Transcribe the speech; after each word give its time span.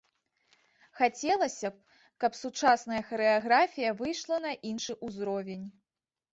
Хацелася 1.01 1.67
б, 1.73 2.01
каб 2.25 2.31
сучасная 2.41 3.01
харэаграфія 3.11 3.95
выйшла 4.03 4.43
на 4.49 4.57
іншы 4.73 4.99
ўзровень. 5.07 5.65